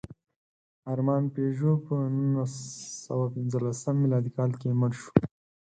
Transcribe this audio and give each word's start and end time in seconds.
ارمان 0.91 1.23
پيژو 1.33 1.71
په 1.85 1.95
نولسسوهپینځلسم 2.31 3.95
مېلادي 4.03 4.31
کال 4.37 4.51
کې 4.59 4.69
مړ 4.79 4.91
شو. 4.99 5.11